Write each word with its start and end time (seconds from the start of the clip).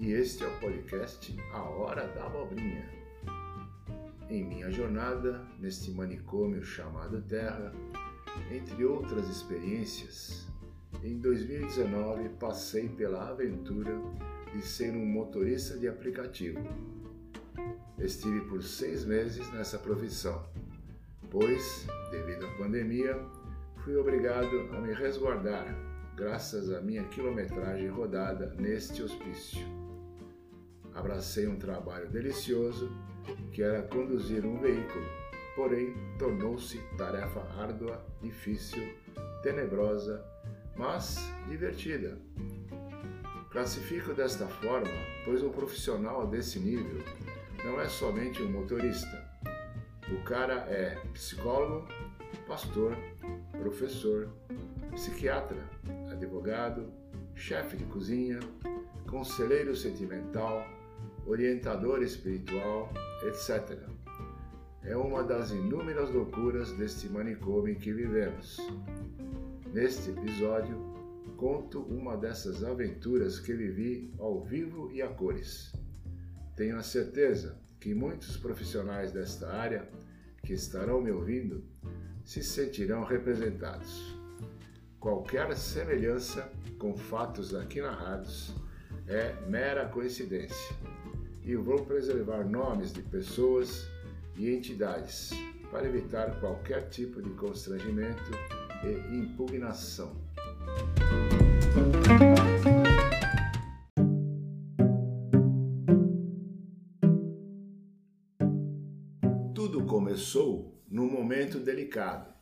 e 0.00 0.12
este 0.12 0.42
é 0.42 0.46
o 0.46 0.58
podcast 0.58 1.36
A 1.52 1.62
Hora 1.62 2.08
da 2.08 2.24
Abobrinha. 2.24 2.88
Em 4.30 4.42
minha 4.42 4.70
jornada 4.70 5.46
neste 5.58 5.90
manicômio 5.90 6.64
chamado 6.64 7.20
Terra, 7.20 7.70
entre 8.50 8.82
outras 8.82 9.28
experiências, 9.28 10.48
em 11.04 11.18
2019 11.18 12.30
passei 12.40 12.88
pela 12.88 13.28
aventura 13.28 13.92
de 14.54 14.62
ser 14.62 14.92
um 14.92 15.04
motorista 15.04 15.76
de 15.76 15.86
aplicativo. 15.86 16.60
Estive 17.98 18.40
por 18.46 18.62
seis 18.62 19.04
meses 19.04 19.52
nessa 19.52 19.78
profissão, 19.78 20.42
pois, 21.30 21.86
devido 22.10 22.46
à 22.46 22.56
pandemia, 22.56 23.18
fui 23.84 23.96
obrigado 23.96 24.60
a 24.74 24.80
me 24.80 24.94
resguardar, 24.94 25.66
graças 26.16 26.72
à 26.72 26.80
minha 26.80 27.04
quilometragem 27.04 27.88
rodada 27.88 28.54
neste 28.58 29.02
hospício. 29.02 29.79
Abracei 30.94 31.46
um 31.46 31.56
trabalho 31.56 32.08
delicioso, 32.08 32.90
que 33.52 33.62
era 33.62 33.82
conduzir 33.82 34.44
um 34.44 34.58
veículo, 34.58 35.04
porém 35.54 35.94
tornou-se 36.18 36.78
tarefa 36.96 37.40
árdua, 37.58 38.04
difícil, 38.20 38.94
tenebrosa, 39.42 40.24
mas 40.76 41.18
divertida. 41.48 42.18
Classifico 43.50 44.14
desta 44.14 44.46
forma, 44.46 44.90
pois 45.24 45.42
um 45.42 45.50
profissional 45.50 46.26
desse 46.26 46.58
nível 46.58 47.02
não 47.64 47.80
é 47.80 47.88
somente 47.88 48.42
um 48.42 48.50
motorista. 48.50 49.28
O 50.10 50.22
cara 50.24 50.66
é 50.68 50.96
psicólogo, 51.12 51.88
pastor, 52.46 52.96
professor, 53.60 54.28
psiquiatra, 54.92 55.62
advogado, 56.10 56.92
chefe 57.34 57.76
de 57.76 57.84
cozinha, 57.84 58.40
conselheiro 59.08 59.74
sentimental, 59.74 60.64
orientador 61.26 62.02
espiritual, 62.02 62.92
etc. 63.22 63.78
É 64.82 64.96
uma 64.96 65.22
das 65.22 65.50
inúmeras 65.50 66.10
loucuras 66.10 66.72
deste 66.72 67.08
manicômio 67.08 67.74
em 67.74 67.78
que 67.78 67.92
vivemos. 67.92 68.58
Neste 69.72 70.10
episódio, 70.10 70.76
conto 71.36 71.80
uma 71.82 72.16
dessas 72.16 72.64
aventuras 72.64 73.38
que 73.38 73.52
vivi 73.52 74.12
ao 74.18 74.42
vivo 74.42 74.90
e 74.90 75.02
a 75.02 75.08
cores. 75.08 75.72
Tenho 76.56 76.76
a 76.76 76.82
certeza 76.82 77.58
que 77.78 77.94
muitos 77.94 78.36
profissionais 78.36 79.12
desta 79.12 79.48
área 79.50 79.88
que 80.42 80.52
estarão 80.52 81.00
me 81.00 81.10
ouvindo 81.10 81.64
se 82.24 82.42
sentirão 82.42 83.04
representados. 83.04 84.18
Qualquer 84.98 85.56
semelhança 85.56 86.50
com 86.78 86.96
fatos 86.96 87.54
aqui 87.54 87.80
narrados 87.80 88.54
é 89.06 89.34
mera 89.48 89.88
coincidência 89.88 90.76
e 91.50 91.56
vou 91.56 91.84
preservar 91.84 92.44
nomes 92.44 92.92
de 92.92 93.02
pessoas 93.02 93.88
e 94.38 94.48
entidades 94.54 95.30
para 95.68 95.84
evitar 95.84 96.38
qualquer 96.38 96.88
tipo 96.90 97.20
de 97.20 97.30
constrangimento 97.30 98.22
e 98.84 99.16
impugnação. 99.16 100.16
Tudo 109.52 109.84
começou 109.86 110.80
num 110.88 111.10
momento 111.10 111.58
delicado. 111.58 112.32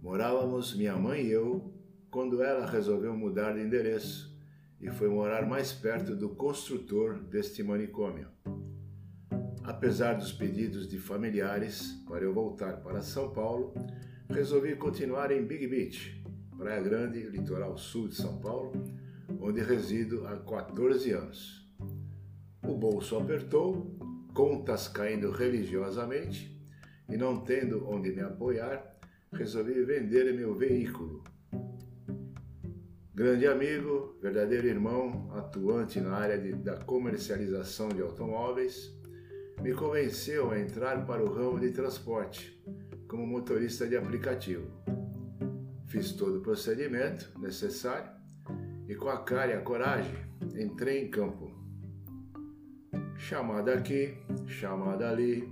Morávamos 0.00 0.74
minha 0.74 0.96
mãe 0.96 1.26
e 1.26 1.30
eu 1.30 1.70
quando 2.10 2.42
ela 2.42 2.64
resolveu 2.64 3.14
mudar 3.14 3.52
de 3.52 3.60
endereço 3.60 4.33
e 4.84 4.90
foi 4.90 5.08
morar 5.08 5.46
mais 5.46 5.72
perto 5.72 6.14
do 6.14 6.28
construtor 6.28 7.18
deste 7.18 7.62
manicômio. 7.62 8.28
Apesar 9.62 10.12
dos 10.12 10.30
pedidos 10.30 10.86
de 10.86 10.98
familiares 10.98 12.04
para 12.06 12.22
eu 12.22 12.34
voltar 12.34 12.82
para 12.82 13.00
São 13.00 13.32
Paulo, 13.32 13.72
resolvi 14.28 14.76
continuar 14.76 15.30
em 15.30 15.42
Big 15.42 15.66
Beach, 15.66 16.22
Praia 16.58 16.82
Grande, 16.82 17.22
litoral 17.22 17.78
sul 17.78 18.08
de 18.08 18.14
São 18.14 18.38
Paulo, 18.40 18.72
onde 19.40 19.62
resido 19.62 20.26
há 20.26 20.36
14 20.36 21.12
anos. 21.12 21.66
O 22.62 22.74
bolso 22.74 23.16
apertou, 23.16 23.96
contas 24.34 24.86
caindo 24.86 25.30
religiosamente 25.30 26.62
e 27.08 27.16
não 27.16 27.40
tendo 27.40 27.88
onde 27.88 28.12
me 28.12 28.20
apoiar, 28.20 28.98
resolvi 29.32 29.82
vender 29.82 30.30
meu 30.34 30.54
veículo. 30.54 31.24
Grande 33.14 33.46
amigo, 33.46 34.18
verdadeiro 34.20 34.66
irmão, 34.66 35.30
atuante 35.36 36.00
na 36.00 36.16
área 36.16 36.36
de, 36.36 36.52
da 36.52 36.78
comercialização 36.78 37.88
de 37.88 38.02
automóveis, 38.02 38.92
me 39.62 39.72
convenceu 39.72 40.50
a 40.50 40.58
entrar 40.58 41.06
para 41.06 41.22
o 41.22 41.32
ramo 41.32 41.60
de 41.60 41.70
transporte 41.70 42.60
como 43.06 43.24
motorista 43.24 43.86
de 43.86 43.96
aplicativo. 43.96 44.68
Fiz 45.86 46.10
todo 46.10 46.38
o 46.38 46.42
procedimento 46.42 47.30
necessário 47.38 48.10
e, 48.88 48.96
com 48.96 49.08
a 49.08 49.22
cara 49.22 49.52
e 49.52 49.54
a 49.54 49.60
coragem, 49.60 50.16
entrei 50.56 51.04
em 51.04 51.08
campo. 51.08 51.52
Chamada 53.16 53.74
aqui, 53.74 54.12
chamada 54.48 55.08
ali, 55.08 55.48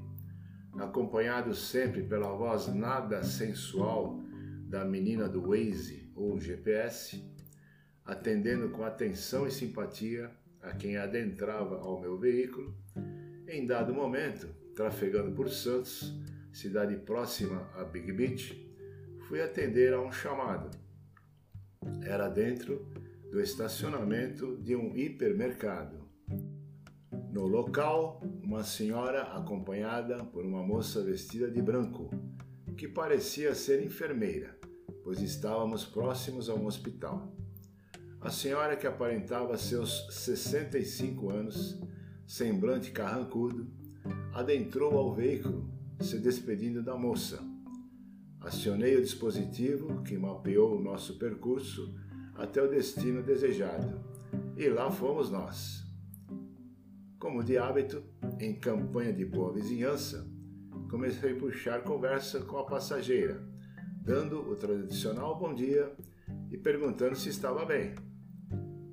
acompanhado 0.81 1.55
sempre 1.55 2.03
pela 2.03 2.33
voz 2.33 2.67
nada 2.75 3.23
sensual 3.23 4.19
da 4.69 4.85
menina 4.85 5.29
do 5.29 5.51
Waze 5.51 6.11
ou 6.17 6.41
GPS, 6.41 7.32
atendendo 8.05 8.69
com 8.71 8.85
atenção 8.85 9.47
e 9.47 9.51
simpatia 9.51 10.31
a 10.61 10.73
quem 10.73 10.97
adentrava 10.97 11.79
ao 11.79 12.01
meu 12.01 12.19
veículo, 12.19 12.75
em 13.49 13.67
dado 13.67 13.93
momento, 13.93 14.49
trafegando 14.75 15.33
por 15.33 15.49
Santos, 15.51 16.15
cidade 16.53 16.97
próxima 16.97 17.69
a 17.75 17.85
Big 17.85 18.13
Beach, 18.13 18.71
fui 19.29 19.41
atender 19.41 19.93
a 19.93 20.01
um 20.01 20.13
chamado. 20.13 20.71
Era 22.03 22.29
dentro 22.29 22.87
do 23.31 23.41
estacionamento 23.41 24.57
de 24.59 24.77
um 24.77 24.97
hipermercado. 24.97 26.03
No 27.33 27.47
local, 27.47 28.21
uma 28.43 28.63
senhora 28.63 29.23
acompanhada 29.23 30.23
por 30.25 30.45
uma 30.45 30.63
moça 30.63 31.03
vestida 31.03 31.51
de 31.51 31.63
branco, 31.63 32.11
que 32.77 32.87
parecia 32.87 33.55
ser 33.55 33.83
enfermeira, 33.83 34.59
pois 35.03 35.21
estávamos 35.21 35.85
próximos 35.85 36.49
a 36.51 36.55
um 36.55 36.67
hospital. 36.67 37.35
A 38.25 38.31
senhora, 38.31 38.77
que 38.77 38.87
aparentava 38.87 39.57
seus 39.57 40.07
65 40.11 41.29
anos, 41.29 41.77
semblante 42.25 42.93
carrancudo, 42.93 43.67
adentrou 44.33 44.97
ao 44.97 45.13
veículo, 45.13 45.69
se 46.01 46.21
despedindo 46.21 46.85
da 46.85 46.97
moça. 46.97 47.43
Acionei 48.41 48.95
o 48.95 49.03
dispositivo 49.03 50.05
que 50.05 50.17
mapeou 50.17 50.77
o 50.77 50.81
nosso 50.81 51.19
percurso 51.19 51.93
até 52.37 52.63
o 52.63 52.71
destino 52.71 53.25
desejado, 53.25 54.01
e 54.57 54.69
lá 54.69 54.89
fomos 54.89 55.29
nós. 55.29 55.83
Como 57.19 57.43
de 57.43 57.59
hábito, 57.59 58.05
em 58.39 58.55
campanha 58.55 59.13
de 59.13 59.25
boa 59.25 59.53
vizinhança, 59.53 60.25
comecei 60.89 61.33
a 61.33 61.37
puxar 61.37 61.83
conversa 61.83 62.41
com 62.43 62.57
a 62.59 62.67
passageira, 62.67 63.43
dando 64.01 64.49
o 64.49 64.55
tradicional 64.55 65.37
bom 65.37 65.53
dia 65.53 65.93
e 66.53 66.57
perguntando 66.57 67.17
se 67.17 67.29
estava 67.29 67.65
bem. 67.65 68.12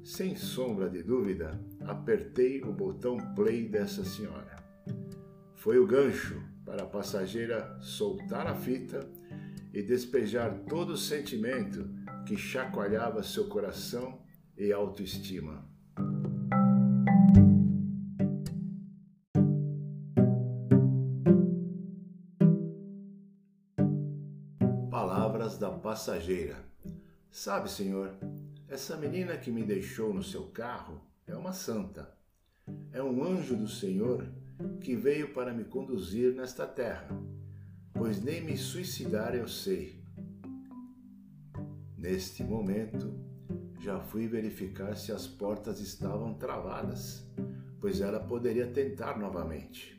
Sem 0.09 0.36
sombra 0.36 0.90
de 0.90 1.03
dúvida, 1.03 1.64
apertei 1.86 2.64
o 2.64 2.74
botão 2.74 3.16
play 3.36 3.70
dessa 3.70 4.03
senhora. 4.03 4.56
Foi 5.53 5.78
o 5.78 5.86
gancho 5.86 6.42
para 6.66 6.81
a 6.81 6.88
passageira 6.88 7.78
soltar 7.80 8.47
a 8.47 8.56
fita 8.56 9.08
e 9.72 9.84
despejar 9.84 10.64
todo 10.67 10.94
o 10.94 10.97
sentimento 10.97 11.88
que 12.26 12.35
chacoalhava 12.35 13.22
seu 13.22 13.47
coração 13.47 14.20
e 14.58 14.73
autoestima. 14.73 15.64
da 25.59 25.72
passageira. 25.72 26.55
Sabe, 27.32 27.70
senhor, 27.70 28.16
essa 28.69 28.95
menina 28.95 29.35
que 29.35 29.49
me 29.49 29.63
deixou 29.63 30.13
no 30.13 30.21
seu 30.21 30.43
carro 30.43 31.01
é 31.25 31.35
uma 31.35 31.51
santa. 31.51 32.16
É 32.93 33.01
um 33.01 33.23
anjo 33.23 33.55
do 33.55 33.67
Senhor 33.67 34.27
que 34.79 34.95
veio 34.95 35.33
para 35.33 35.51
me 35.51 35.63
conduzir 35.63 36.35
nesta 36.35 36.67
terra, 36.67 37.09
pois 37.93 38.21
nem 38.21 38.41
me 38.41 38.55
suicidar 38.55 39.33
eu 39.33 39.47
sei. 39.47 39.99
Neste 41.97 42.43
momento, 42.43 43.11
já 43.79 43.99
fui 43.99 44.27
verificar 44.27 44.95
se 44.95 45.11
as 45.11 45.25
portas 45.25 45.79
estavam 45.79 46.35
travadas, 46.35 47.25
pois 47.81 48.01
ela 48.01 48.19
poderia 48.19 48.67
tentar 48.67 49.17
novamente. 49.17 49.97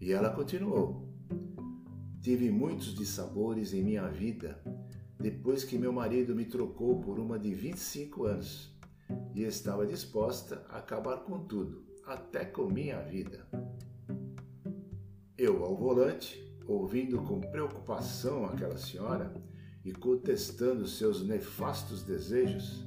E 0.00 0.12
ela 0.12 0.30
continuou. 0.30 1.08
Tive 2.20 2.50
muitos 2.50 2.92
dissabores 2.92 3.72
em 3.72 3.84
minha 3.84 4.08
vida 4.08 4.60
depois 5.22 5.62
que 5.62 5.78
meu 5.78 5.92
marido 5.92 6.34
me 6.34 6.44
trocou 6.44 7.00
por 7.00 7.20
uma 7.20 7.38
de 7.38 7.54
25 7.54 8.24
anos, 8.24 8.76
e 9.32 9.44
estava 9.44 9.86
disposta 9.86 10.66
a 10.68 10.78
acabar 10.78 11.18
com 11.18 11.38
tudo, 11.44 11.84
até 12.04 12.44
com 12.44 12.66
minha 12.66 13.00
vida. 13.00 13.46
Eu 15.38 15.62
ao 15.64 15.76
volante, 15.76 16.44
ouvindo 16.66 17.22
com 17.22 17.40
preocupação 17.40 18.46
aquela 18.46 18.76
senhora 18.76 19.32
e 19.84 19.92
contestando 19.92 20.88
seus 20.88 21.24
nefastos 21.24 22.02
desejos, 22.02 22.84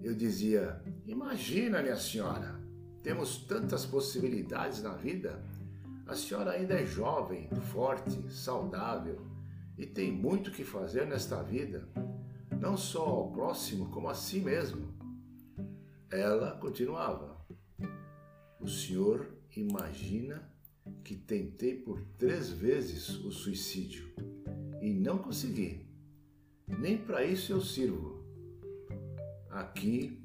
eu 0.00 0.14
dizia: 0.14 0.80
Imagina, 1.06 1.82
minha 1.82 1.96
senhora, 1.96 2.60
temos 3.02 3.38
tantas 3.38 3.84
possibilidades 3.84 4.80
na 4.80 4.94
vida. 4.94 5.44
A 6.06 6.14
senhora 6.14 6.52
ainda 6.52 6.74
é 6.74 6.86
jovem, 6.86 7.48
forte, 7.72 8.30
saudável 8.30 9.31
e 9.82 9.86
tem 9.86 10.12
muito 10.12 10.52
que 10.52 10.62
fazer 10.62 11.08
nesta 11.08 11.42
vida, 11.42 11.88
não 12.60 12.76
só 12.76 13.04
ao 13.04 13.32
próximo, 13.32 13.90
como 13.90 14.08
a 14.08 14.14
si 14.14 14.38
mesmo. 14.38 14.94
Ela 16.08 16.56
continuava: 16.58 17.44
O 18.60 18.68
senhor 18.68 19.28
imagina 19.56 20.48
que 21.02 21.16
tentei 21.16 21.74
por 21.74 22.00
três 22.16 22.48
vezes 22.48 23.08
o 23.24 23.32
suicídio 23.32 24.08
e 24.80 24.94
não 24.94 25.18
consegui. 25.18 25.84
Nem 26.78 26.96
para 26.96 27.24
isso 27.24 27.50
eu 27.50 27.60
sirvo. 27.60 28.24
Aqui, 29.50 30.24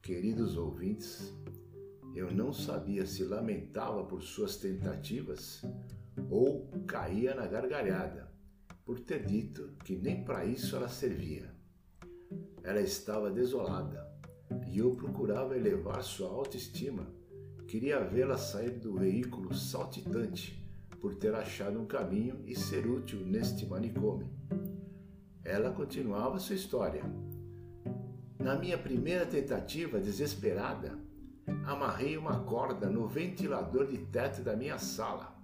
queridos 0.00 0.56
ouvintes, 0.56 1.30
eu 2.14 2.32
não 2.32 2.54
sabia 2.54 3.04
se 3.04 3.22
lamentava 3.22 4.02
por 4.04 4.22
suas 4.22 4.56
tentativas 4.56 5.62
ou 6.30 6.66
caía 6.86 7.34
na 7.34 7.46
gargalhada 7.46 8.33
por 8.84 9.00
ter 9.00 9.24
dito 9.24 9.72
que 9.84 9.96
nem 9.96 10.24
para 10.24 10.44
isso 10.44 10.76
ela 10.76 10.88
servia. 10.88 11.54
Ela 12.62 12.80
estava 12.80 13.30
desolada 13.30 14.08
e 14.66 14.78
eu 14.78 14.92
procurava 14.92 15.56
elevar 15.56 16.02
sua 16.02 16.28
autoestima 16.28 17.06
Queria 17.66 17.98
vê-la 17.98 18.36
sair 18.36 18.78
do 18.78 18.94
veículo 18.94 19.52
saltitante 19.54 20.62
por 21.00 21.16
ter 21.16 21.34
achado 21.34 21.80
um 21.80 21.86
caminho 21.86 22.40
e 22.46 22.54
ser 22.54 22.86
útil 22.86 23.20
neste 23.26 23.66
manicômio. 23.66 24.28
Ela 25.42 25.72
continuava 25.72 26.38
sua 26.38 26.54
história. 26.54 27.02
Na 28.38 28.56
minha 28.56 28.78
primeira 28.78 29.26
tentativa 29.26 29.98
desesperada, 29.98 30.96
amarrei 31.64 32.16
uma 32.16 32.44
corda 32.44 32.88
no 32.88 33.08
ventilador 33.08 33.86
de 33.88 33.98
teto 33.98 34.42
da 34.42 34.54
minha 34.54 34.78
sala. 34.78 35.36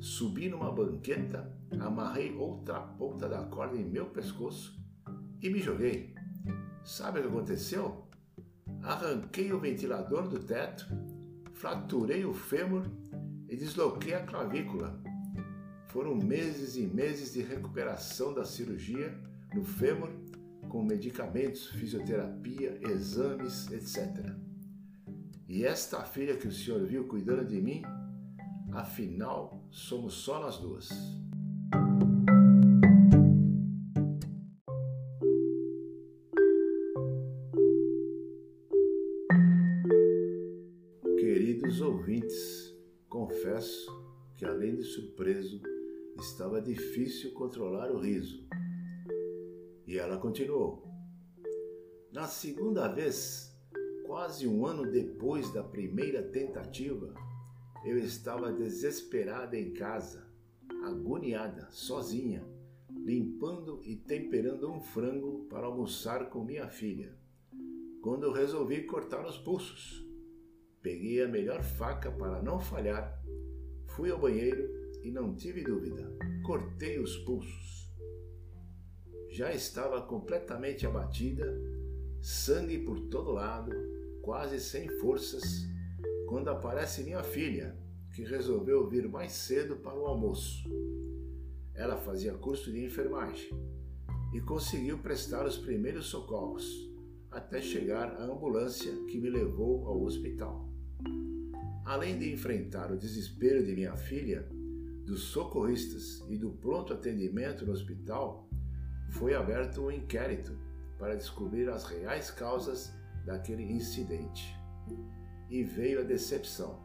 Subi 0.00 0.48
numa 0.48 0.72
banqueta, 0.72 1.48
amarrei 1.80 2.34
outra 2.34 2.80
ponta 2.80 3.28
da 3.28 3.42
corda 3.44 3.76
em 3.76 3.84
meu 3.84 4.06
pescoço 4.06 4.78
e 5.40 5.50
me 5.50 5.60
joguei. 5.60 6.14
Sabe 6.84 7.20
o 7.20 7.22
que 7.22 7.28
aconteceu? 7.28 8.06
Arranquei 8.82 9.52
o 9.52 9.60
ventilador 9.60 10.28
do 10.28 10.38
teto 10.38 10.86
fraturei 11.62 12.24
o 12.24 12.34
fêmur 12.34 12.90
e 13.48 13.54
desloquei 13.54 14.14
a 14.14 14.26
clavícula. 14.26 15.00
Foram 15.90 16.16
meses 16.16 16.74
e 16.74 16.82
meses 16.82 17.34
de 17.34 17.40
recuperação 17.40 18.34
da 18.34 18.44
cirurgia 18.44 19.16
no 19.54 19.62
fêmur, 19.62 20.10
com 20.68 20.82
medicamentos, 20.82 21.68
fisioterapia, 21.68 22.80
exames, 22.82 23.70
etc. 23.70 24.34
E 25.46 25.64
esta 25.64 26.02
filha 26.02 26.36
que 26.36 26.48
o 26.48 26.52
senhor 26.52 26.84
viu 26.84 27.06
cuidando 27.06 27.44
de 27.44 27.60
mim, 27.60 27.82
afinal, 28.72 29.64
somos 29.70 30.14
só 30.14 30.40
nós 30.40 30.58
duas. 30.58 30.88
Ouvintes, 41.80 42.74
confesso 43.08 43.86
que 44.36 44.44
além 44.44 44.74
de 44.74 44.82
surpreso, 44.82 45.60
estava 46.18 46.60
difícil 46.60 47.32
controlar 47.32 47.90
o 47.90 48.00
riso. 48.00 48.46
E 49.86 49.98
ela 49.98 50.18
continuou. 50.18 50.86
Na 52.12 52.26
segunda 52.26 52.88
vez, 52.88 53.56
quase 54.04 54.46
um 54.46 54.66
ano 54.66 54.90
depois 54.90 55.52
da 55.52 55.62
primeira 55.62 56.22
tentativa, 56.22 57.14
eu 57.84 57.98
estava 57.98 58.52
desesperada 58.52 59.56
em 59.56 59.72
casa, 59.72 60.26
agoniada, 60.84 61.68
sozinha, 61.70 62.44
limpando 62.90 63.80
e 63.84 63.96
temperando 63.96 64.70
um 64.70 64.80
frango 64.80 65.46
para 65.48 65.66
almoçar 65.66 66.28
com 66.28 66.44
minha 66.44 66.68
filha, 66.68 67.16
quando 68.00 68.32
resolvi 68.32 68.82
cortar 68.82 69.26
os 69.26 69.38
pulsos. 69.38 70.11
Peguei 70.82 71.22
a 71.22 71.28
melhor 71.28 71.62
faca 71.62 72.10
para 72.10 72.42
não 72.42 72.58
falhar, 72.58 73.22
fui 73.86 74.10
ao 74.10 74.18
banheiro 74.18 74.68
e 75.00 75.12
não 75.12 75.32
tive 75.32 75.62
dúvida, 75.62 76.12
cortei 76.42 76.98
os 76.98 77.16
pulsos. 77.18 77.88
Já 79.30 79.52
estava 79.52 80.02
completamente 80.02 80.84
abatida, 80.84 81.56
sangue 82.20 82.78
por 82.78 82.98
todo 83.08 83.30
lado, 83.30 83.70
quase 84.22 84.58
sem 84.58 84.88
forças, 84.98 85.44
quando 86.26 86.48
aparece 86.48 87.04
minha 87.04 87.22
filha, 87.22 87.76
que 88.12 88.24
resolveu 88.24 88.88
vir 88.88 89.08
mais 89.08 89.30
cedo 89.30 89.76
para 89.76 89.96
o 89.96 90.06
almoço. 90.06 90.68
Ela 91.76 91.96
fazia 91.96 92.34
curso 92.34 92.72
de 92.72 92.84
enfermagem 92.84 93.50
e 94.34 94.40
conseguiu 94.40 94.98
prestar 94.98 95.46
os 95.46 95.56
primeiros 95.56 96.06
socorros 96.06 96.90
até 97.30 97.62
chegar 97.62 98.16
a 98.16 98.24
ambulância 98.24 98.92
que 99.06 99.18
me 99.18 99.30
levou 99.30 99.86
ao 99.86 100.02
hospital. 100.02 100.71
Além 101.84 102.18
de 102.18 102.32
enfrentar 102.32 102.90
o 102.90 102.96
desespero 102.96 103.64
de 103.64 103.74
minha 103.74 103.96
filha, 103.96 104.48
dos 105.04 105.24
socorristas 105.24 106.24
e 106.28 106.36
do 106.36 106.50
pronto 106.50 106.92
atendimento 106.92 107.66
no 107.66 107.72
hospital, 107.72 108.48
foi 109.10 109.34
aberto 109.34 109.82
um 109.82 109.90
inquérito 109.90 110.56
para 110.98 111.16
descobrir 111.16 111.68
as 111.68 111.84
reais 111.84 112.30
causas 112.30 112.94
daquele 113.26 113.64
incidente. 113.64 114.56
E 115.50 115.62
veio 115.62 116.00
a 116.00 116.04
decepção. 116.04 116.80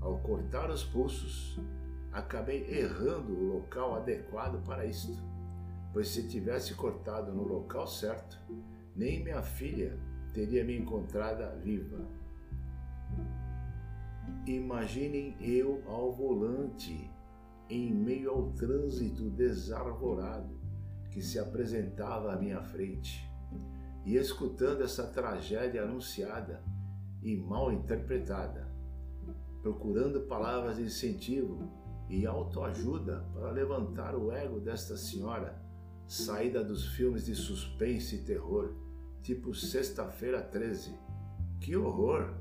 Ao 0.00 0.18
cortar 0.20 0.70
os 0.70 0.82
pulsos, 0.82 1.58
acabei 2.12 2.66
errando 2.70 3.32
o 3.32 3.54
local 3.54 3.96
adequado 3.96 4.64
para 4.64 4.86
isto, 4.86 5.12
pois 5.92 6.08
se 6.08 6.26
tivesse 6.28 6.74
cortado 6.74 7.32
no 7.32 7.42
local 7.42 7.86
certo, 7.86 8.38
nem 8.96 9.22
minha 9.22 9.42
filha 9.42 9.98
teria 10.32 10.64
me 10.64 10.78
encontrada 10.78 11.54
viva. 11.62 11.98
Imaginem 14.46 15.36
eu 15.40 15.82
ao 15.86 16.12
volante, 16.12 17.10
em 17.68 17.92
meio 17.92 18.30
ao 18.30 18.52
trânsito 18.52 19.30
desarvorado 19.30 20.58
que 21.10 21.22
se 21.22 21.38
apresentava 21.38 22.32
à 22.32 22.36
minha 22.36 22.62
frente, 22.62 23.28
e 24.04 24.16
escutando 24.16 24.82
essa 24.82 25.06
tragédia 25.06 25.82
anunciada 25.82 26.62
e 27.22 27.36
mal 27.36 27.72
interpretada, 27.72 28.68
procurando 29.60 30.22
palavras 30.22 30.76
de 30.76 30.84
incentivo 30.84 31.68
e 32.08 32.26
autoajuda 32.26 33.24
para 33.34 33.50
levantar 33.50 34.14
o 34.14 34.32
ego 34.32 34.58
desta 34.58 34.96
senhora, 34.96 35.60
saída 36.06 36.64
dos 36.64 36.86
filmes 36.94 37.26
de 37.26 37.34
suspense 37.34 38.16
e 38.16 38.24
terror, 38.24 38.74
tipo 39.22 39.54
Sexta-feira 39.54 40.42
13. 40.42 40.98
Que 41.60 41.76
horror! 41.76 42.34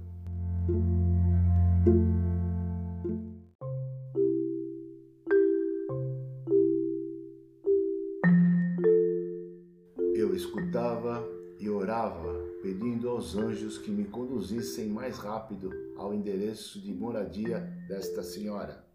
Eu 10.13 10.35
escutava 10.35 11.23
e 11.59 11.69
orava, 11.69 12.33
pedindo 12.61 13.09
aos 13.09 13.35
anjos 13.35 13.77
que 13.77 13.91
me 13.91 14.05
conduzissem 14.05 14.87
mais 14.87 15.17
rápido 15.17 15.69
ao 15.97 16.13
endereço 16.13 16.79
de 16.81 16.93
moradia 16.93 17.59
desta 17.87 18.23
senhora. 18.23 18.85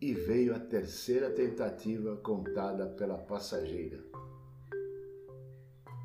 E 0.00 0.14
veio 0.14 0.54
a 0.54 0.58
terceira 0.58 1.30
tentativa 1.30 2.16
contada 2.16 2.86
pela 2.86 3.18
passageira. 3.18 4.02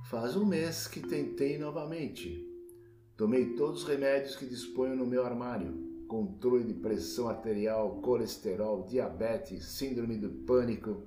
Faz 0.09 0.35
um 0.35 0.45
mês 0.45 0.87
que 0.87 0.99
tentei 0.99 1.57
novamente, 1.57 2.50
Tomei 3.21 3.53
todos 3.53 3.83
os 3.83 3.87
remédios 3.87 4.35
que 4.35 4.47
disponho 4.47 4.95
no 4.95 5.05
meu 5.05 5.23
armário: 5.23 6.05
controle 6.07 6.63
de 6.63 6.73
pressão 6.73 7.29
arterial, 7.29 8.01
colesterol, 8.01 8.83
diabetes, 8.87 9.63
síndrome 9.63 10.17
do 10.17 10.27
pânico. 10.43 11.03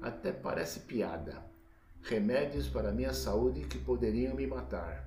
Até 0.00 0.32
parece 0.32 0.80
piada. 0.80 1.44
Remédios 2.00 2.68
para 2.68 2.90
minha 2.90 3.12
saúde 3.12 3.66
que 3.66 3.76
poderiam 3.76 4.34
me 4.34 4.46
matar. 4.46 5.06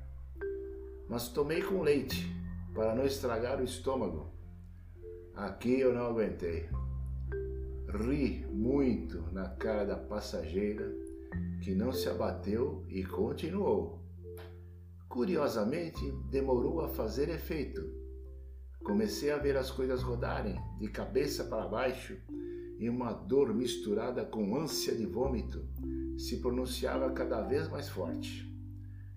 Mas 1.09 1.29
tomei 1.29 1.63
com 1.63 1.81
leite 1.81 2.31
para 2.75 2.93
não 2.93 3.07
estragar 3.07 3.59
o 3.59 3.63
estômago. 3.63 4.31
Aqui 5.33 5.79
eu 5.79 5.95
não 5.95 6.05
aguentei. 6.05 6.69
Ri 7.89 8.45
muito 8.51 9.19
na 9.33 9.49
cara 9.49 9.83
da 9.83 9.97
passageira 9.97 10.93
que 11.63 11.73
não 11.73 11.91
se 11.91 12.07
abateu 12.07 12.85
e 12.87 13.03
continuou 13.03 14.04
Curiosamente, 15.15 16.11
demorou 16.29 16.81
a 16.81 16.89
fazer 16.89 17.29
efeito. 17.29 17.89
Comecei 18.83 19.31
a 19.31 19.37
ver 19.37 19.55
as 19.55 19.71
coisas 19.71 20.03
rodarem 20.03 20.59
de 20.77 20.89
cabeça 20.89 21.45
para 21.45 21.69
baixo 21.69 22.17
e 22.77 22.89
uma 22.89 23.13
dor 23.13 23.53
misturada 23.53 24.25
com 24.25 24.57
ânsia 24.57 24.93
de 24.93 25.05
vômito 25.05 25.65
se 26.17 26.41
pronunciava 26.41 27.09
cada 27.11 27.41
vez 27.43 27.69
mais 27.69 27.87
forte. 27.87 28.53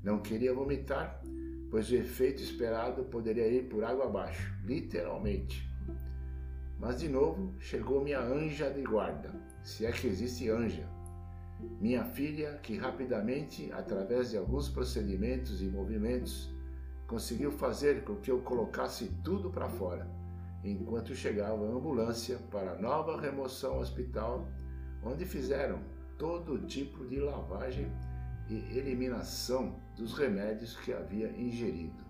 Não 0.00 0.22
queria 0.22 0.54
vomitar, 0.54 1.20
pois 1.68 1.90
o 1.90 1.96
efeito 1.96 2.44
esperado 2.44 3.02
poderia 3.06 3.48
ir 3.48 3.68
por 3.68 3.82
água 3.82 4.04
abaixo, 4.04 4.54
literalmente. 4.64 5.68
Mas 6.78 7.00
de 7.00 7.08
novo 7.08 7.56
chegou 7.58 8.04
minha 8.04 8.20
anja 8.20 8.70
de 8.70 8.82
guarda, 8.82 9.34
se 9.64 9.84
é 9.84 9.90
que 9.90 10.06
existe 10.06 10.48
anja. 10.48 10.97
Minha 11.80 12.04
filha, 12.04 12.58
que 12.62 12.76
rapidamente, 12.76 13.70
através 13.72 14.30
de 14.30 14.36
alguns 14.36 14.68
procedimentos 14.68 15.60
e 15.60 15.66
movimentos, 15.66 16.52
conseguiu 17.06 17.50
fazer 17.50 18.04
com 18.04 18.16
que 18.16 18.30
eu 18.30 18.40
colocasse 18.40 19.08
tudo 19.24 19.50
para 19.50 19.68
fora, 19.68 20.08
enquanto 20.62 21.14
chegava 21.14 21.66
a 21.66 21.70
ambulância 21.70 22.38
para 22.50 22.72
a 22.72 22.78
nova 22.78 23.20
remoção 23.20 23.78
hospital, 23.78 24.46
onde 25.02 25.24
fizeram 25.24 25.80
todo 26.16 26.66
tipo 26.66 27.06
de 27.06 27.18
lavagem 27.18 27.90
e 28.48 28.56
eliminação 28.76 29.80
dos 29.96 30.14
remédios 30.14 30.76
que 30.76 30.92
havia 30.92 31.30
ingerido. 31.30 32.04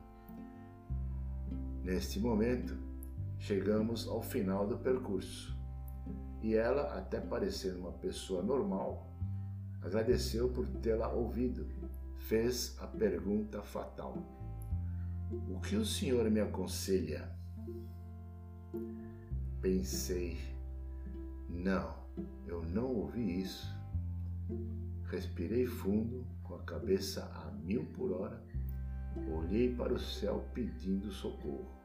Neste 1.82 2.20
momento, 2.20 2.76
chegamos 3.38 4.06
ao 4.08 4.22
final 4.22 4.66
do 4.66 4.78
percurso 4.78 5.56
e 6.42 6.54
ela, 6.54 6.98
até 6.98 7.20
parecer 7.20 7.74
uma 7.76 7.92
pessoa 7.92 8.42
normal, 8.42 9.08
agradeceu 9.82 10.48
por 10.48 10.66
tê-la 10.66 11.12
ouvido. 11.12 11.66
Fez 12.16 12.76
a 12.78 12.86
pergunta 12.86 13.62
fatal: 13.62 14.16
O 15.48 15.60
que 15.60 15.76
o 15.76 15.84
senhor 15.84 16.30
me 16.30 16.40
aconselha? 16.40 17.30
Pensei: 19.60 20.38
Não, 21.48 21.94
eu 22.46 22.62
não 22.62 22.94
ouvi 22.94 23.42
isso. 23.42 23.66
Respirei 25.04 25.66
fundo, 25.66 26.26
com 26.42 26.54
a 26.54 26.62
cabeça 26.62 27.24
a 27.24 27.50
mil 27.50 27.86
por 27.86 28.12
hora, 28.12 28.42
olhei 29.32 29.74
para 29.74 29.94
o 29.94 29.98
céu 29.98 30.46
pedindo 30.52 31.10
socorro. 31.10 31.77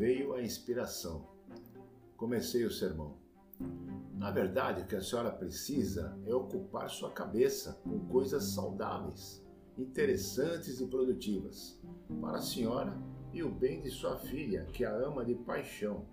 Veio 0.00 0.32
a 0.32 0.42
inspiração. 0.42 1.28
Comecei 2.16 2.64
o 2.64 2.70
sermão. 2.70 3.18
Na 4.14 4.30
verdade, 4.30 4.80
o 4.80 4.86
que 4.86 4.96
a 4.96 5.02
senhora 5.02 5.30
precisa 5.30 6.18
é 6.24 6.34
ocupar 6.34 6.88
sua 6.88 7.10
cabeça 7.10 7.78
com 7.84 8.06
coisas 8.06 8.44
saudáveis, 8.54 9.44
interessantes 9.76 10.80
e 10.80 10.86
produtivas. 10.86 11.78
Para 12.18 12.38
a 12.38 12.40
senhora, 12.40 12.96
e 13.30 13.42
o 13.42 13.50
bem 13.50 13.82
de 13.82 13.90
sua 13.90 14.16
filha, 14.16 14.64
que 14.72 14.86
a 14.86 14.90
ama 14.90 15.22
de 15.22 15.34
paixão. 15.34 16.06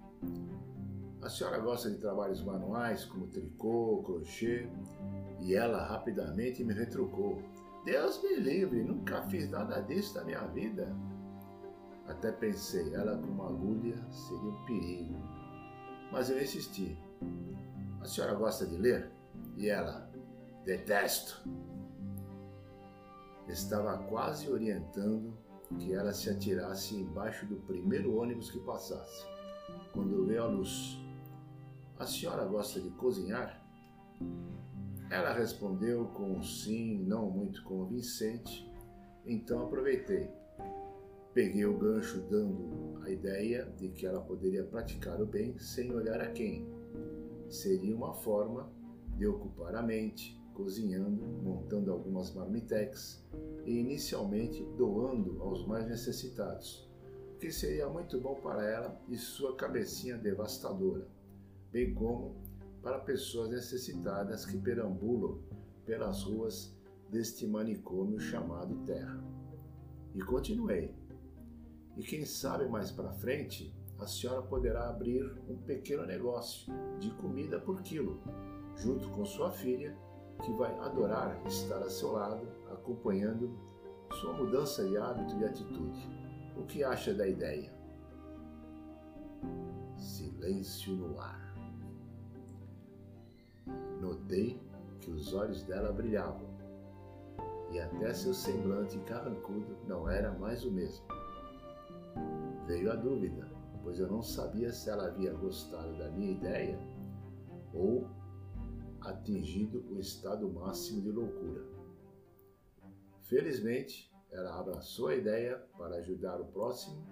A 1.21 1.29
senhora 1.29 1.57
gosta 1.59 1.89
de 1.89 1.97
trabalhos 1.97 2.43
manuais 2.43 3.05
como 3.05 3.27
tricô, 3.27 4.03
crochê, 4.03 4.67
e 5.39 5.55
ela 5.55 5.87
rapidamente 5.87 6.61
me 6.61 6.73
retrucou: 6.73 7.41
Deus 7.85 8.21
me 8.21 8.35
livre, 8.35 8.83
nunca 8.83 9.21
fiz 9.29 9.49
nada 9.49 9.79
disso 9.79 10.13
na 10.17 10.25
minha 10.25 10.45
vida. 10.47 10.93
Até 12.07 12.31
pensei, 12.31 12.93
ela 12.95 13.17
com 13.17 13.27
uma 13.27 13.49
agulha 13.49 13.97
seria 14.11 14.49
um 14.49 14.65
perigo. 14.65 15.15
Mas 16.11 16.29
eu 16.29 16.41
insisti: 16.41 16.97
A 18.01 18.05
senhora 18.05 18.33
gosta 18.33 18.65
de 18.65 18.77
ler? 18.77 19.11
E 19.55 19.67
ela: 19.67 20.09
Detesto. 20.63 21.47
Estava 23.47 23.97
quase 24.09 24.49
orientando 24.49 25.37
que 25.79 25.93
ela 25.93 26.13
se 26.13 26.29
atirasse 26.29 26.95
embaixo 26.95 27.45
do 27.45 27.57
primeiro 27.57 28.17
ônibus 28.17 28.51
que 28.51 28.59
passasse, 28.59 29.25
quando 29.93 30.25
veio 30.25 30.43
a 30.43 30.47
luz. 30.47 30.97
A 31.99 32.05
senhora 32.05 32.45
gosta 32.45 32.79
de 32.79 32.89
cozinhar? 32.91 33.61
Ela 35.09 35.33
respondeu 35.33 36.05
com 36.07 36.33
um 36.33 36.43
sim 36.43 36.99
não 36.99 37.29
muito 37.29 37.63
convincente, 37.63 38.69
então 39.25 39.65
aproveitei. 39.65 40.29
Peguei 41.37 41.67
o 41.67 41.77
gancho 41.77 42.19
dando 42.31 42.99
a 43.03 43.11
ideia 43.11 43.71
de 43.77 43.89
que 43.89 44.07
ela 44.07 44.21
poderia 44.21 44.63
praticar 44.63 45.21
o 45.21 45.25
bem 45.27 45.55
sem 45.59 45.93
olhar 45.93 46.19
a 46.19 46.31
quem. 46.31 46.67
Seria 47.47 47.95
uma 47.95 48.11
forma 48.11 48.73
de 49.15 49.27
ocupar 49.27 49.75
a 49.75 49.83
mente, 49.83 50.35
cozinhando, 50.55 51.23
montando 51.43 51.91
algumas 51.91 52.33
marmitex 52.33 53.23
e 53.67 53.77
inicialmente 53.77 54.65
doando 54.75 55.39
aos 55.43 55.63
mais 55.67 55.87
necessitados, 55.87 56.89
o 57.35 57.37
que 57.37 57.51
seria 57.51 57.87
muito 57.87 58.19
bom 58.19 58.33
para 58.41 58.67
ela 58.67 58.99
e 59.07 59.15
sua 59.15 59.55
cabecinha 59.55 60.17
devastadora, 60.17 61.07
bem 61.71 61.93
como 61.93 62.33
para 62.81 62.97
pessoas 62.97 63.51
necessitadas 63.51 64.43
que 64.43 64.57
perambulam 64.57 65.39
pelas 65.85 66.23
ruas 66.23 66.75
deste 67.11 67.45
manicômio 67.45 68.19
chamado 68.19 68.75
Terra. 68.87 69.23
E 70.15 70.19
continuei. 70.23 71.05
E 71.97 72.03
quem 72.03 72.23
sabe 72.23 72.67
mais 72.67 72.91
para 72.91 73.11
frente, 73.11 73.75
a 73.99 74.05
senhora 74.05 74.43
poderá 74.43 74.87
abrir 74.87 75.23
um 75.49 75.57
pequeno 75.57 76.05
negócio 76.05 76.71
de 76.99 77.09
comida 77.11 77.59
por 77.59 77.81
quilo, 77.81 78.21
junto 78.75 79.09
com 79.09 79.25
sua 79.25 79.51
filha 79.51 79.97
que 80.43 80.53
vai 80.53 80.77
adorar 80.79 81.41
estar 81.47 81.79
a 81.79 81.89
seu 81.89 82.11
lado, 82.11 82.47
acompanhando 82.71 83.57
sua 84.21 84.33
mudança 84.33 84.87
de 84.87 84.95
hábito 84.95 85.35
e 85.37 85.45
atitude. 85.45 86.07
O 86.55 86.63
que 86.65 86.83
acha 86.83 87.13
da 87.13 87.27
ideia? 87.27 87.73
Silêncio 89.97 90.93
no 90.93 91.19
ar. 91.19 91.55
Notei 93.99 94.61
que 95.01 95.09
os 95.09 95.33
olhos 95.33 95.63
dela 95.63 95.91
brilhavam 95.91 96.47
e 97.71 97.79
até 97.79 98.13
seu 98.13 98.33
semblante 98.33 98.97
carrancudo 98.99 99.75
não 99.87 100.07
era 100.07 100.31
mais 100.31 100.63
o 100.63 100.71
mesmo. 100.71 101.05
Veio 102.67 102.91
a 102.91 102.95
dúvida, 102.95 103.49
pois 103.81 103.97
eu 103.97 104.11
não 104.11 104.21
sabia 104.21 104.73
se 104.73 104.89
ela 104.89 105.07
havia 105.07 105.33
gostado 105.33 105.97
da 105.97 106.11
minha 106.11 106.33
ideia 106.33 106.77
ou 107.73 108.05
atingido 108.99 109.85
o 109.89 109.97
estado 109.97 110.51
máximo 110.51 111.01
de 111.01 111.09
loucura. 111.09 111.63
Felizmente, 113.21 114.13
ela 114.29 114.59
abraçou 114.59 115.07
a 115.07 115.15
ideia 115.15 115.57
para 115.77 115.95
ajudar 115.95 116.41
o 116.41 116.45
próximo, 116.47 117.07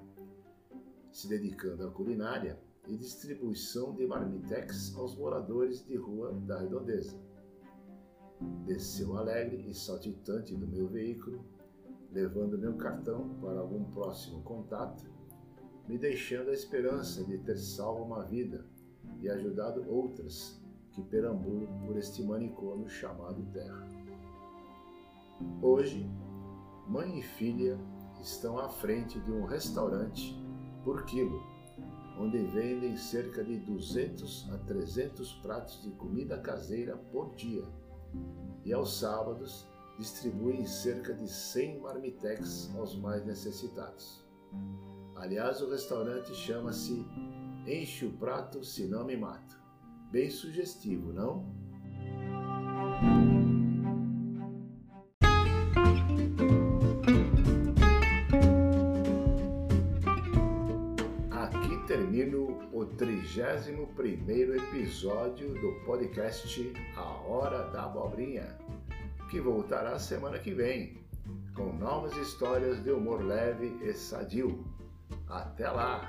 se 1.09 1.29
dedicando 1.29 1.87
à 1.87 1.89
culinária 1.89 2.59
e 2.85 2.97
distribuição 2.97 3.95
de 3.95 4.05
marmitex 4.05 4.93
aos 4.97 5.15
moradores 5.15 5.85
de 5.85 5.95
rua 5.95 6.33
da 6.33 6.59
redondeza. 6.59 7.17
Desceu 8.65 9.15
alegre 9.15 9.69
e 9.69 9.73
saltitante 9.73 10.53
do 10.53 10.67
meu 10.67 10.89
veículo, 10.89 11.45
levando 12.11 12.57
meu 12.57 12.75
cartão 12.75 13.39
para 13.39 13.61
algum 13.61 13.85
próximo 13.85 14.43
contato, 14.43 15.14
me 15.87 15.97
deixando 15.97 16.49
a 16.49 16.53
esperança 16.53 17.23
de 17.23 17.37
ter 17.37 17.57
salvo 17.57 18.03
uma 18.03 18.23
vida 18.23 18.65
e 19.21 19.29
ajudado 19.29 19.87
outras 19.89 20.59
que 20.91 21.01
perambulam 21.03 21.67
por 21.85 21.97
este 21.97 22.23
manicômio 22.23 22.89
chamado 22.89 23.45
Terra. 23.51 23.87
Hoje, 25.61 26.09
mãe 26.87 27.19
e 27.19 27.21
filha 27.21 27.77
estão 28.21 28.57
à 28.57 28.69
frente 28.69 29.19
de 29.19 29.31
um 29.31 29.45
restaurante 29.45 30.35
por 30.83 31.05
quilo, 31.05 31.43
onde 32.17 32.37
vendem 32.37 32.95
cerca 32.97 33.43
de 33.43 33.57
200 33.59 34.49
a 34.53 34.57
300 34.59 35.33
pratos 35.33 35.83
de 35.83 35.91
comida 35.91 36.39
caseira 36.39 36.97
por 37.11 37.35
dia, 37.35 37.65
e 38.63 38.73
aos 38.73 38.99
sábados 38.99 39.67
distribuem 39.99 40.65
cerca 40.65 41.13
de 41.13 41.27
100 41.29 41.81
marmitex 41.81 42.71
aos 42.75 42.97
mais 42.97 43.25
necessitados. 43.25 44.25
Aliás, 45.15 45.61
o 45.61 45.69
restaurante 45.69 46.35
chama-se 46.35 47.05
Enche 47.65 48.05
o 48.05 48.11
Prato 48.11 48.65
Se 48.65 48.85
Não 48.85 49.05
Me 49.05 49.15
Mato. 49.15 49.57
Bem 50.11 50.29
sugestivo, 50.29 51.13
não? 51.13 51.55
Aqui 61.31 61.87
termino 61.87 62.69
o 62.73 62.85
31 62.85 63.85
primeiro 63.95 64.57
episódio 64.57 65.53
do 65.53 65.85
podcast 65.85 66.73
A 66.97 67.03
Hora 67.25 67.69
da 67.69 67.85
Abobrinha, 67.85 68.57
que 69.31 69.39
voltará 69.39 69.97
semana 69.97 70.37
que 70.39 70.53
vem, 70.53 70.97
com 71.55 71.71
novas 71.71 72.15
histórias 72.17 72.83
de 72.83 72.91
humor 72.91 73.23
leve 73.23 73.77
e 73.81 73.93
sadio. 73.93 74.74
Até 75.27 75.69
lá! 75.69 76.01